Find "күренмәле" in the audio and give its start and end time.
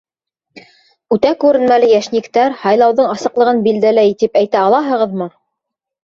1.41-1.89